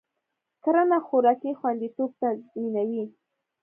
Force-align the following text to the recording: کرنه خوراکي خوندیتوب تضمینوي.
کرنه 0.63 0.97
خوراکي 1.07 1.51
خوندیتوب 1.59 2.09
تضمینوي. 2.21 3.05